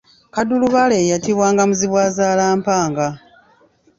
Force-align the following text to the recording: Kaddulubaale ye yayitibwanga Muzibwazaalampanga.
Kaddulubaale 0.33 0.95
ye 0.99 1.07
yayitibwanga 1.11 1.67
Muzibwazaalampanga. 1.69 3.05